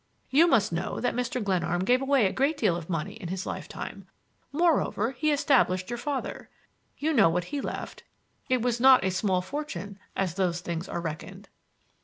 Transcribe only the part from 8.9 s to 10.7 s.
a small fortune as those